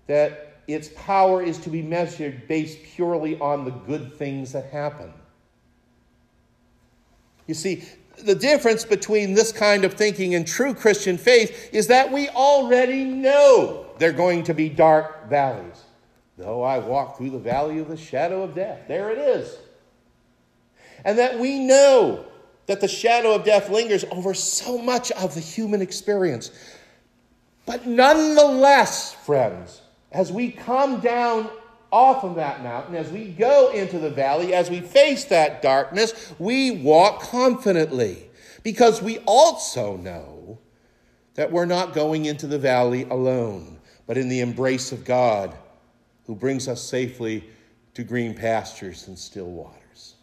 that 0.07 0.46
its 0.67 0.89
power 0.95 1.41
is 1.41 1.57
to 1.59 1.69
be 1.69 1.81
measured 1.81 2.47
based 2.47 2.83
purely 2.83 3.39
on 3.39 3.63
the 3.63 3.71
good 3.71 4.13
things 4.17 4.51
that 4.51 4.65
happen. 4.65 5.13
You 7.47 7.53
see, 7.53 7.83
the 8.23 8.35
difference 8.35 8.83
between 8.83 9.33
this 9.33 9.51
kind 9.51 9.85
of 9.85 9.93
thinking 9.93 10.35
and 10.35 10.45
true 10.45 10.73
Christian 10.73 11.17
faith 11.17 11.69
is 11.71 11.87
that 11.87 12.11
we 12.11 12.27
already 12.29 13.05
know 13.05 13.85
they're 13.97 14.11
going 14.11 14.43
to 14.43 14.53
be 14.53 14.67
dark 14.67 15.29
valleys. 15.29 15.83
Though 16.37 16.61
I 16.61 16.79
walk 16.79 17.17
through 17.17 17.31
the 17.31 17.39
valley 17.39 17.79
of 17.79 17.87
the 17.87 17.97
shadow 17.97 18.43
of 18.43 18.53
death, 18.53 18.81
there 18.87 19.09
it 19.11 19.17
is. 19.17 19.57
And 21.05 21.17
that 21.17 21.39
we 21.39 21.59
know 21.59 22.25
that 22.65 22.81
the 22.81 22.87
shadow 22.87 23.33
of 23.33 23.45
death 23.45 23.69
lingers 23.69 24.03
over 24.11 24.33
so 24.33 24.77
much 24.77 25.11
of 25.11 25.33
the 25.33 25.39
human 25.39 25.81
experience. 25.81 26.51
But 27.65 27.87
nonetheless, 27.87 29.13
friends, 29.13 29.81
as 30.17 30.31
we 30.31 30.49
come 30.49 30.99
down 30.99 31.47
off 31.91 32.23
of 32.23 32.35
that 32.35 32.63
mountain, 32.63 32.95
as 32.95 33.11
we 33.11 33.27
go 33.27 33.69
into 33.69 33.99
the 33.99 34.09
valley, 34.09 34.51
as 34.51 34.67
we 34.67 34.81
face 34.81 35.25
that 35.25 35.61
darkness, 35.61 36.33
we 36.39 36.71
walk 36.71 37.21
confidently 37.21 38.27
because 38.63 38.99
we 38.99 39.19
also 39.27 39.95
know 39.95 40.57
that 41.35 41.51
we're 41.51 41.65
not 41.65 41.93
going 41.93 42.25
into 42.25 42.47
the 42.47 42.57
valley 42.57 43.03
alone, 43.03 43.79
but 44.07 44.17
in 44.17 44.27
the 44.27 44.39
embrace 44.39 44.91
of 44.91 45.05
God 45.05 45.55
who 46.25 46.33
brings 46.33 46.67
us 46.67 46.81
safely 46.81 47.47
to 47.93 48.03
green 48.03 48.33
pastures 48.33 49.07
and 49.07 49.17
still 49.17 49.51
waters. 49.51 50.15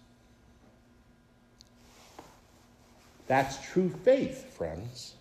That's 3.29 3.65
true 3.71 3.91
faith, 4.03 4.53
friends. 4.57 5.15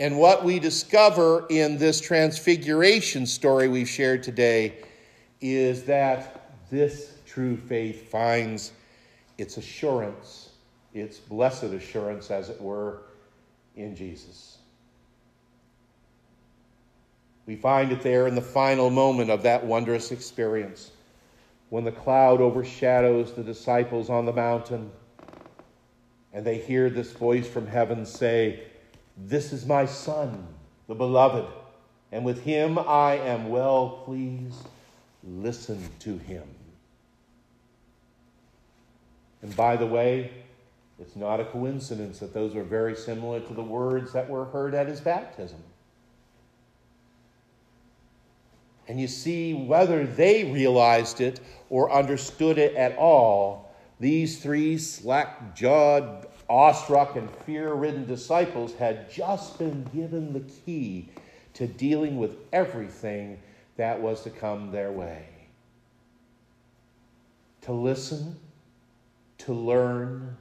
And 0.00 0.16
what 0.16 0.44
we 0.46 0.58
discover 0.58 1.44
in 1.50 1.76
this 1.76 2.00
transfiguration 2.00 3.26
story 3.26 3.68
we've 3.68 3.86
shared 3.86 4.22
today 4.22 4.76
is 5.42 5.84
that 5.84 6.52
this 6.70 7.18
true 7.26 7.54
faith 7.54 8.10
finds 8.10 8.72
its 9.36 9.58
assurance, 9.58 10.52
its 10.94 11.18
blessed 11.18 11.64
assurance, 11.64 12.30
as 12.30 12.48
it 12.48 12.58
were, 12.58 13.02
in 13.76 13.94
Jesus. 13.94 14.56
We 17.44 17.56
find 17.56 17.92
it 17.92 18.00
there 18.00 18.26
in 18.26 18.34
the 18.34 18.40
final 18.40 18.88
moment 18.88 19.28
of 19.28 19.42
that 19.42 19.66
wondrous 19.66 20.12
experience 20.12 20.92
when 21.68 21.84
the 21.84 21.92
cloud 21.92 22.40
overshadows 22.40 23.34
the 23.34 23.42
disciples 23.42 24.08
on 24.08 24.24
the 24.24 24.32
mountain 24.32 24.90
and 26.32 26.46
they 26.46 26.56
hear 26.56 26.88
this 26.88 27.12
voice 27.12 27.46
from 27.46 27.66
heaven 27.66 28.06
say, 28.06 28.62
this 29.26 29.52
is 29.52 29.66
my 29.66 29.86
Son, 29.86 30.46
the 30.88 30.94
beloved, 30.94 31.46
and 32.12 32.24
with 32.24 32.42
him 32.42 32.78
I 32.78 33.18
am 33.18 33.50
well 33.50 34.02
pleased. 34.04 34.66
Listen 35.22 35.88
to 36.00 36.16
him. 36.18 36.44
And 39.42 39.54
by 39.54 39.76
the 39.76 39.86
way, 39.86 40.30
it's 40.98 41.16
not 41.16 41.40
a 41.40 41.44
coincidence 41.44 42.18
that 42.18 42.34
those 42.34 42.54
are 42.54 42.62
very 42.62 42.94
similar 42.94 43.40
to 43.40 43.54
the 43.54 43.62
words 43.62 44.12
that 44.12 44.28
were 44.28 44.46
heard 44.46 44.74
at 44.74 44.86
his 44.86 45.00
baptism. 45.00 45.62
And 48.86 49.00
you 49.00 49.08
see, 49.08 49.54
whether 49.54 50.04
they 50.04 50.44
realized 50.44 51.20
it 51.20 51.40
or 51.70 51.92
understood 51.92 52.58
it 52.58 52.74
at 52.74 52.96
all, 52.96 53.72
these 54.00 54.42
three 54.42 54.78
slack 54.78 55.54
jawed 55.54 56.26
awestruck 56.50 57.14
and 57.14 57.30
fear 57.46 57.72
ridden 57.72 58.04
disciples 58.04 58.74
had 58.74 59.08
just 59.08 59.56
been 59.56 59.84
given 59.94 60.32
the 60.32 60.40
key 60.40 61.08
to 61.54 61.66
dealing 61.66 62.18
with 62.18 62.36
everything 62.52 63.38
that 63.76 63.98
was 63.98 64.22
to 64.22 64.30
come 64.30 64.72
their 64.72 64.90
way. 64.90 65.24
To 67.62 67.72
listen, 67.72 68.36
to 69.38 69.52
learn, 69.52 70.36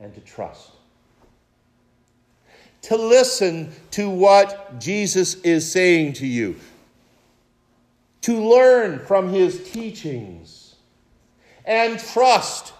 and 0.00 0.14
to 0.14 0.20
trust. 0.20 0.70
To 2.82 2.96
listen 2.96 3.70
to 3.92 4.08
what 4.08 4.80
Jesus 4.80 5.34
is 5.42 5.70
saying 5.70 6.14
to 6.14 6.26
you. 6.26 6.56
To 8.22 8.42
learn 8.42 8.98
from 9.00 9.28
his 9.28 9.70
teachings. 9.70 10.76
And 11.66 11.98
trust 11.98 12.72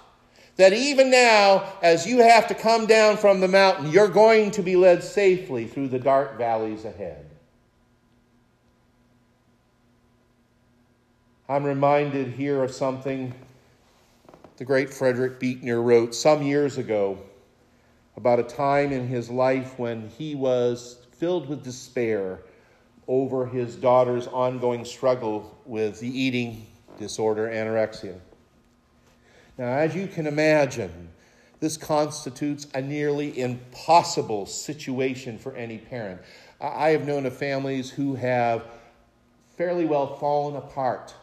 that 0.57 0.73
even 0.73 1.11
now, 1.11 1.73
as 1.83 2.07
you 2.07 2.19
have 2.19 2.47
to 2.49 2.55
come 2.55 2.87
down 2.87 3.17
from 3.17 3.41
the 3.41 3.49
mountain, 3.49 3.91
you're 3.91 4.09
going 4.09 4.51
to 4.53 4.63
be 4.63 4.77
led 4.77 5.03
safely 5.03 5.67
through 5.67 5.89
the 5.89 5.99
dark 5.99 6.37
valleys 6.37 6.85
ahead. 6.85 7.27
I'm 11.49 11.65
reminded 11.65 12.29
here 12.29 12.63
of 12.63 12.73
something 12.73 13.35
the 14.57 14.65
great 14.65 14.93
Frederick 14.93 15.41
Buechner 15.41 15.83
wrote 15.83 16.15
some 16.15 16.43
years 16.43 16.79
ago 16.79 17.19
about 18.17 18.39
a 18.39 18.45
time 18.45 18.93
in 18.93 19.09
his 19.09 19.29
life 19.29 19.79
when 19.79 20.09
he 20.11 20.35
was 20.35 20.99
filled 21.13 21.49
with 21.49 21.65
despair 21.65 22.41
over 23.09 23.47
his 23.47 23.75
daughter's 23.75 24.27
ongoing 24.29 24.85
struggle 24.85 25.59
with 25.65 25.99
the 26.01 26.09
eating 26.09 26.67
disorder 26.99 27.49
anorexia. 27.49 28.19
Now, 29.59 29.69
as 29.69 29.95
you 29.95 30.07
can 30.07 30.27
imagine, 30.27 31.11
this 31.61 31.77
constitutes 31.77 32.67
a 32.75 32.83
nearly 32.83 33.39
impossible 33.39 34.47
situation 34.47 35.39
for 35.39 35.55
any 35.55 35.79
parent. 35.79 36.21
I 36.61 36.91
have 36.91 37.07
known 37.07 37.27
of 37.27 37.37
families 37.37 37.91
who 37.91 38.15
have 38.15 38.65
fairly 39.57 39.85
well 39.85 40.17
fallen 40.17 40.57
apart 40.57 41.15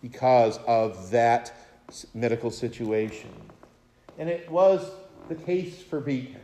because 0.00 0.58
of 0.66 1.10
that 1.10 1.52
medical 2.14 2.50
situation. 2.50 3.30
And 4.18 4.28
it 4.28 4.50
was 4.50 4.90
the 5.28 5.34
case 5.34 5.82
for 5.82 6.00
Buechner. 6.00 6.40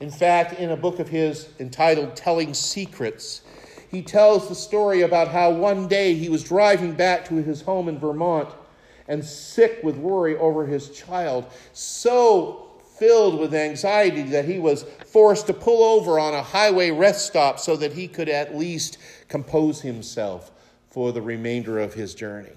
In 0.00 0.10
fact, 0.10 0.58
in 0.60 0.70
a 0.70 0.76
book 0.76 0.98
of 0.98 1.08
his 1.08 1.48
entitled 1.58 2.14
Telling 2.14 2.54
Secrets, 2.54 3.42
he 3.90 4.02
tells 4.02 4.48
the 4.48 4.54
story 4.54 5.02
about 5.02 5.28
how 5.28 5.50
one 5.50 5.88
day 5.88 6.14
he 6.14 6.28
was 6.28 6.44
driving 6.44 6.92
back 6.92 7.26
to 7.28 7.36
his 7.36 7.62
home 7.62 7.88
in 7.88 7.98
Vermont 7.98 8.48
and 9.08 9.24
sick 9.24 9.80
with 9.82 9.96
worry 9.96 10.36
over 10.36 10.66
his 10.66 10.90
child, 10.90 11.46
so 11.72 12.68
filled 12.98 13.40
with 13.40 13.54
anxiety 13.54 14.22
that 14.22 14.44
he 14.44 14.58
was 14.58 14.84
forced 15.06 15.46
to 15.46 15.54
pull 15.54 15.82
over 15.82 16.18
on 16.18 16.34
a 16.34 16.42
highway 16.42 16.90
rest 16.90 17.26
stop 17.26 17.58
so 17.58 17.76
that 17.76 17.92
he 17.92 18.06
could 18.06 18.28
at 18.28 18.56
least 18.56 18.98
compose 19.28 19.80
himself 19.80 20.50
for 20.90 21.12
the 21.12 21.22
remainder 21.22 21.78
of 21.78 21.94
his 21.94 22.14
journey. 22.14 22.52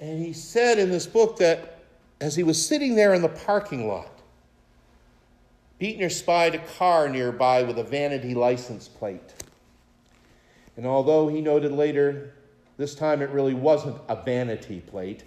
And 0.00 0.24
he 0.24 0.32
said 0.32 0.78
in 0.78 0.90
this 0.90 1.06
book 1.06 1.36
that 1.38 1.80
as 2.20 2.34
he 2.34 2.42
was 2.42 2.64
sitting 2.64 2.96
there 2.96 3.14
in 3.14 3.22
the 3.22 3.28
parking 3.28 3.88
lot, 3.88 4.10
Buechner 5.78 6.08
spied 6.08 6.54
a 6.54 6.58
car 6.58 7.08
nearby 7.08 7.62
with 7.62 7.78
a 7.78 7.84
vanity 7.84 8.34
license 8.34 8.88
plate. 8.88 9.34
And 10.76 10.86
although 10.86 11.28
he 11.28 11.42
noted 11.42 11.72
later 11.72 12.32
this 12.76 12.94
time 12.94 13.22
it 13.22 13.30
really 13.30 13.54
wasn't 13.54 13.96
a 14.08 14.16
vanity 14.16 14.80
plate 14.80 15.24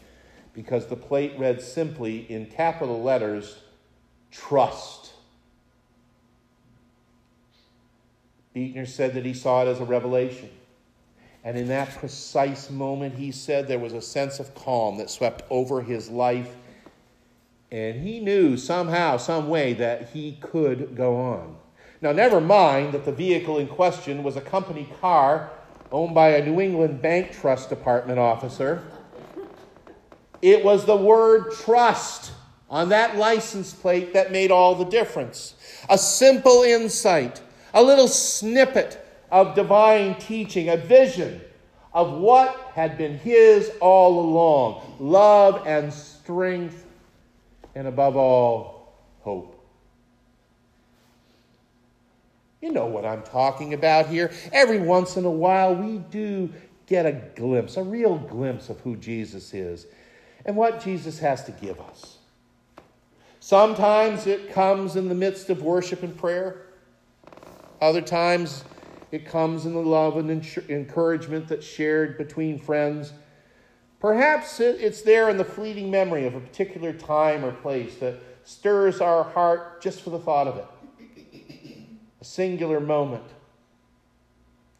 because 0.53 0.87
the 0.87 0.95
plate 0.95 1.33
read 1.37 1.61
simply 1.61 2.29
in 2.31 2.45
capital 2.45 3.01
letters, 3.01 3.59
Trust. 4.31 5.13
Buechner 8.53 8.85
said 8.85 9.13
that 9.13 9.25
he 9.25 9.33
saw 9.33 9.63
it 9.63 9.67
as 9.67 9.79
a 9.79 9.85
revelation. 9.85 10.49
And 11.43 11.57
in 11.57 11.67
that 11.69 11.95
precise 11.97 12.69
moment, 12.69 13.15
he 13.15 13.31
said 13.31 13.67
there 13.67 13.79
was 13.79 13.93
a 13.93 14.01
sense 14.01 14.39
of 14.39 14.53
calm 14.53 14.97
that 14.97 15.09
swept 15.09 15.43
over 15.49 15.81
his 15.81 16.09
life. 16.09 16.55
And 17.71 18.01
he 18.01 18.19
knew 18.19 18.57
somehow, 18.57 19.17
some 19.17 19.47
way, 19.47 19.73
that 19.73 20.09
he 20.09 20.37
could 20.41 20.95
go 20.95 21.15
on. 21.15 21.55
Now, 22.01 22.11
never 22.11 22.41
mind 22.41 22.93
that 22.93 23.05
the 23.05 23.11
vehicle 23.11 23.57
in 23.57 23.67
question 23.67 24.23
was 24.23 24.35
a 24.35 24.41
company 24.41 24.89
car 24.99 25.51
owned 25.91 26.13
by 26.13 26.29
a 26.29 26.45
New 26.45 26.61
England 26.61 27.01
Bank 27.01 27.31
Trust 27.31 27.69
Department 27.69 28.19
officer. 28.19 28.83
It 30.41 30.63
was 30.63 30.85
the 30.85 30.95
word 30.95 31.51
trust 31.51 32.31
on 32.69 32.89
that 32.89 33.17
license 33.17 33.73
plate 33.73 34.13
that 34.13 34.31
made 34.31 34.51
all 34.51 34.75
the 34.75 34.85
difference. 34.85 35.55
A 35.89 35.97
simple 35.97 36.63
insight, 36.63 37.41
a 37.73 37.81
little 37.81 38.07
snippet 38.07 39.05
of 39.31 39.55
divine 39.55 40.15
teaching, 40.15 40.69
a 40.69 40.77
vision 40.77 41.41
of 41.93 42.13
what 42.13 42.55
had 42.73 42.97
been 42.97 43.17
his 43.17 43.71
all 43.81 44.19
along 44.19 44.97
love 44.99 45.65
and 45.65 45.91
strength, 45.91 46.85
and 47.75 47.87
above 47.87 48.15
all, 48.15 48.93
hope. 49.21 49.58
You 52.61 52.73
know 52.73 52.87
what 52.87 53.05
I'm 53.05 53.23
talking 53.23 53.73
about 53.73 54.07
here. 54.07 54.31
Every 54.51 54.79
once 54.79 55.15
in 55.15 55.23
a 55.23 55.31
while, 55.31 55.73
we 55.73 55.99
do 55.99 56.49
get 56.87 57.05
a 57.05 57.13
glimpse, 57.35 57.77
a 57.77 57.83
real 57.83 58.17
glimpse 58.17 58.69
of 58.69 58.79
who 58.81 58.97
Jesus 58.97 59.53
is 59.53 59.87
and 60.45 60.55
what 60.55 60.83
Jesus 60.83 61.19
has 61.19 61.43
to 61.45 61.51
give 61.51 61.79
us. 61.79 62.17
Sometimes 63.39 64.27
it 64.27 64.51
comes 64.51 64.97
in 64.97 65.07
the 65.07 65.15
midst 65.15 65.49
of 65.49 65.61
worship 65.61 66.03
and 66.03 66.17
prayer. 66.17 66.65
Other 67.81 68.01
times 68.01 68.65
it 69.11 69.25
comes 69.25 69.65
in 69.65 69.73
the 69.73 69.79
love 69.79 70.17
and 70.17 70.29
encouragement 70.69 71.47
that's 71.47 71.65
shared 71.65 72.17
between 72.17 72.59
friends. 72.59 73.13
Perhaps 74.01 74.59
it's 74.59 75.01
there 75.01 75.29
in 75.29 75.37
the 75.37 75.45
fleeting 75.45 75.89
memory 75.89 76.25
of 76.25 76.35
a 76.35 76.39
particular 76.41 76.91
time 76.91 77.45
or 77.45 77.51
place 77.53 77.95
that 77.97 78.15
stirs 78.43 78.99
our 78.99 79.23
heart 79.23 79.81
just 79.81 80.01
for 80.01 80.09
the 80.09 80.19
thought 80.19 80.47
of 80.47 80.57
it 80.57 80.65
a 82.21 82.25
singular 82.25 82.79
moment, 82.79 83.23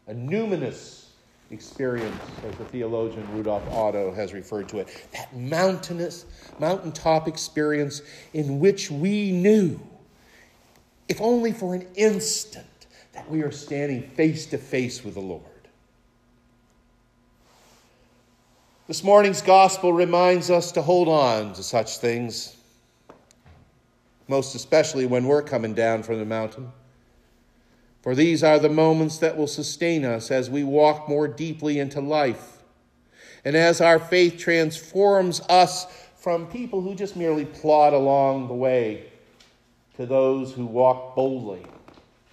a 0.08 0.13
numinous 0.13 1.06
experience, 1.52 2.21
as 2.45 2.56
the 2.58 2.65
theologian 2.65 3.28
Rudolf 3.34 3.63
Otto 3.71 4.13
has 4.13 4.34
referred 4.34 4.69
to 4.69 4.80
it. 4.80 5.08
That 5.13 5.36
mountainous, 5.36 6.25
mountaintop 6.60 7.28
experience 7.28 8.02
in 8.34 8.60
which 8.60 8.91
we 8.91 9.32
knew, 9.32 9.80
if 11.08 11.19
only 11.21 11.52
for 11.52 11.73
an 11.73 11.88
instant, 11.95 12.65
that 13.13 13.30
we 13.30 13.41
are 13.41 13.52
standing 13.52 14.04
face 14.12 14.45
to 14.47 14.58
face 14.58 15.04
with 15.04 15.15
the 15.15 15.21
Lord. 15.21 15.43
This 18.88 19.04
morning's 19.04 19.41
gospel 19.41 19.93
reminds 19.93 20.49
us 20.49 20.71
to 20.73 20.82
hold 20.82 21.08
on 21.08 21.54
to 21.54 21.63
such 21.63 21.97
things, 21.97 22.56
most 24.28 24.56
especially 24.56 25.06
when 25.06 25.25
we're 25.25 25.43
coming 25.43 25.73
down 25.73 26.04
from 26.04 26.19
the 26.19 26.25
mountain. 26.25 26.71
For 28.10 28.15
these 28.15 28.43
are 28.43 28.58
the 28.58 28.69
moments 28.69 29.19
that 29.19 29.38
will 29.38 29.45
sustain 29.45 30.04
us 30.04 30.32
as 30.32 30.50
we 30.50 30.63
walk 30.63 31.08
more 31.08 31.28
deeply 31.28 31.78
into 31.78 32.02
life, 32.02 32.63
And 33.45 33.56
as 33.56 33.82
our 33.82 34.00
faith 34.00 34.39
transforms 34.39 35.41
us 35.41 35.86
from 36.17 36.48
people 36.48 36.82
who 36.82 36.95
just 36.95 37.15
merely 37.15 37.45
plod 37.45 37.93
along 37.93 38.48
the 38.48 38.56
way 38.56 39.12
to 39.95 40.08
those 40.08 40.52
who 40.52 40.65
walk 40.65 41.15
boldly 41.15 41.63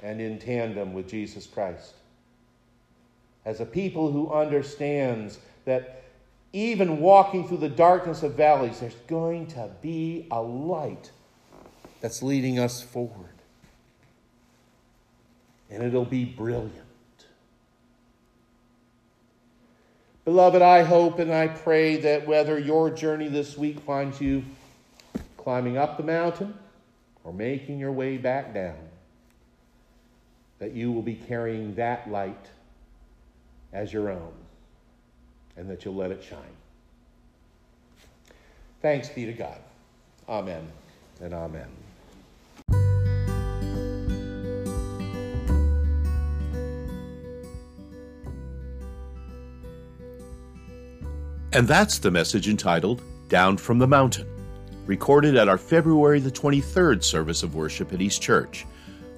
and 0.03 0.19
in 0.19 0.39
tandem 0.39 0.95
with 0.95 1.11
Jesus 1.11 1.47
Christ. 1.47 1.93
As 3.45 3.61
a 3.61 3.67
people 3.67 4.11
who 4.11 4.33
understands 4.33 5.41
that 5.67 6.05
even 6.55 7.01
walking 7.01 7.47
through 7.47 7.59
the 7.59 7.69
darkness 7.69 8.23
of 8.23 8.33
valleys, 8.33 8.81
there's 8.81 8.95
going 9.09 9.47
to 9.49 9.69
be 9.83 10.27
a 10.31 10.41
light 10.41 11.11
that's 12.01 12.23
leading 12.23 12.59
us 12.59 12.81
forward. 12.81 13.36
And 15.71 15.83
it'll 15.83 16.05
be 16.05 16.25
brilliant. 16.25 16.73
Beloved, 20.25 20.61
I 20.61 20.83
hope 20.83 21.21
and 21.21 21.33
I 21.33 21.47
pray 21.47 21.97
that 21.99 22.27
whether 22.27 22.59
your 22.59 22.91
journey 22.91 23.29
this 23.29 23.57
week 23.57 23.81
finds 23.81 24.21
you 24.21 24.45
climbing 25.37 25.77
up 25.77 25.97
the 25.97 26.03
mountain 26.03 26.53
or 27.23 27.33
making 27.33 27.79
your 27.79 27.93
way 27.93 28.17
back 28.17 28.53
down, 28.53 28.77
that 30.59 30.73
you 30.73 30.91
will 30.91 31.03
be 31.03 31.15
carrying 31.15 31.75
that 31.77 32.11
light 32.11 32.49
as 33.73 33.93
your 33.93 34.11
own 34.11 34.33
and 35.57 35.71
that 35.71 35.85
you'll 35.85 35.95
let 35.95 36.11
it 36.11 36.23
shine. 36.23 36.41
Thanks 38.83 39.09
be 39.09 39.27
to 39.27 39.33
God. 39.33 39.59
Amen 40.29 40.67
and 41.21 41.33
amen. 41.33 41.86
And 51.57 51.67
that's 51.67 51.99
the 51.99 52.11
message 52.11 52.51
entitled 52.51 53.01
Down 53.31 53.57
from 53.57 53.79
the 53.79 53.87
Mountain, 53.87 54.29
recorded 54.85 55.39
at 55.39 55.49
our 55.49 55.57
February 55.57 56.21
the 56.21 56.31
23rd 56.31 57.03
service 57.03 57.43
of 57.43 57.55
worship 57.55 57.95
at 57.95 58.03
East 58.03 58.21
Church, 58.21 58.67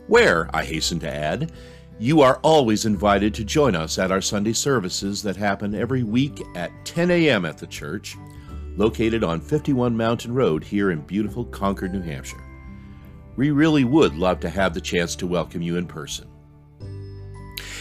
where, 0.06 0.48
I 0.54 0.62
hasten 0.62 1.00
to 1.00 1.12
add, 1.12 1.50
you 1.98 2.20
are 2.20 2.38
always 2.44 2.86
invited 2.86 3.34
to 3.34 3.44
join 3.44 3.74
us 3.74 3.98
at 3.98 4.12
our 4.12 4.20
Sunday 4.20 4.52
services 4.52 5.20
that 5.24 5.34
happen 5.34 5.74
every 5.74 6.04
week 6.04 6.40
at 6.54 6.70
10 6.84 7.10
a.m. 7.10 7.44
at 7.44 7.58
the 7.58 7.66
church, 7.66 8.16
located 8.76 9.24
on 9.24 9.40
51 9.40 9.96
Mountain 9.96 10.32
Road 10.32 10.62
here 10.62 10.92
in 10.92 11.00
beautiful 11.00 11.44
Concord, 11.46 11.92
New 11.92 12.02
Hampshire. 12.02 12.44
We 13.34 13.50
really 13.50 13.82
would 13.82 14.14
love 14.14 14.38
to 14.38 14.48
have 14.48 14.74
the 14.74 14.80
chance 14.80 15.16
to 15.16 15.26
welcome 15.26 15.60
you 15.60 15.74
in 15.74 15.88
person. 15.88 16.28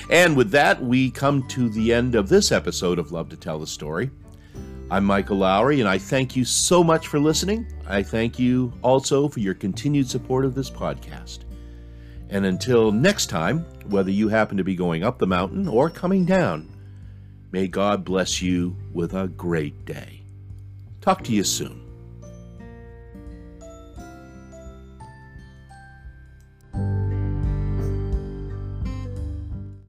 And 0.09 0.35
with 0.35 0.49
that, 0.49 0.81
we 0.81 1.11
come 1.11 1.47
to 1.49 1.69
the 1.69 1.93
end 1.93 2.15
of 2.15 2.27
this 2.27 2.51
episode 2.51 2.97
of 2.97 3.11
Love 3.11 3.29
to 3.29 3.37
Tell 3.37 3.59
the 3.59 3.67
Story. 3.67 4.09
I'm 4.89 5.03
Michael 5.03 5.37
Lowry, 5.37 5.81
and 5.81 5.89
I 5.89 5.97
thank 5.97 6.33
you 6.37 6.45
so 6.45 6.81
much 6.81 7.07
for 7.07 7.19
listening. 7.19 7.67
I 7.85 8.01
thank 8.01 8.39
you 8.39 8.71
also 8.81 9.27
for 9.27 9.41
your 9.41 9.53
continued 9.53 10.09
support 10.09 10.45
of 10.45 10.55
this 10.55 10.69
podcast. 10.69 11.39
And 12.29 12.45
until 12.45 12.93
next 12.93 13.25
time, 13.25 13.65
whether 13.89 14.11
you 14.11 14.29
happen 14.29 14.55
to 14.55 14.63
be 14.63 14.75
going 14.75 15.03
up 15.03 15.19
the 15.19 15.27
mountain 15.27 15.67
or 15.67 15.89
coming 15.89 16.23
down, 16.23 16.69
may 17.51 17.67
God 17.67 18.05
bless 18.05 18.41
you 18.41 18.77
with 18.93 19.13
a 19.13 19.27
great 19.27 19.83
day. 19.83 20.23
Talk 21.01 21.21
to 21.25 21.33
you 21.33 21.43
soon. 21.43 21.86